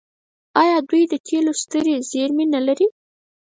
[0.61, 2.87] آیا دوی د تیلو سترې زیرمې نلري؟